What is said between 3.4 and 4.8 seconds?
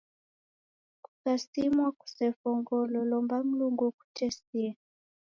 Mlungu ukutesie